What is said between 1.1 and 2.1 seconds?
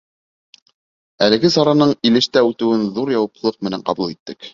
—Әлеге сараның